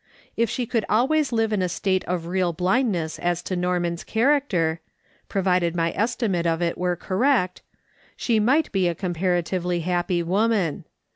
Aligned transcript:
If 0.35 0.49
she 0.49 0.65
could 0.65 0.83
always 0.89 1.31
live 1.31 1.53
in 1.53 1.61
a 1.61 1.69
state 1.69 2.03
of 2.05 2.25
real 2.25 2.53
blindness 2.53 3.19
as 3.19 3.43
to 3.43 3.55
Norman's 3.55 4.03
character— 4.03 4.81
provided 5.29 5.75
my 5.75 5.91
estimate 5.95 6.47
of 6.47 6.59
it 6.59 6.75
were 6.75 6.95
correct— 6.95 7.61
she 8.15 8.39
might 8.39 8.71
be 8.71 8.87
a 8.87 8.95
comparatively 8.95 9.81
happy 9.81 10.23
woman. 10.23 10.85